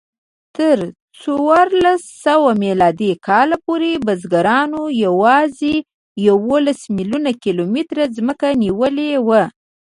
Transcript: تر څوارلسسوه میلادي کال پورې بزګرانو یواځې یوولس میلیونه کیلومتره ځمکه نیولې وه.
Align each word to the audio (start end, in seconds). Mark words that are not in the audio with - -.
تر 0.57 0.77
څوارلسسوه 1.21 2.51
میلادي 2.63 3.11
کال 3.27 3.49
پورې 3.65 3.91
بزګرانو 4.05 4.81
یواځې 5.05 5.75
یوولس 6.27 6.79
میلیونه 6.95 7.31
کیلومتره 7.43 8.03
ځمکه 8.15 8.47
نیولې 8.63 9.11
وه. 9.27 9.43